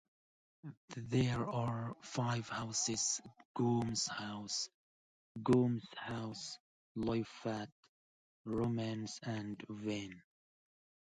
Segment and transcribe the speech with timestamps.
[0.97, 3.21] There are five Houses:
[3.53, 4.67] Gomes, Hose,
[6.97, 7.69] Loyfatt,
[8.47, 10.23] Romanis and Venn.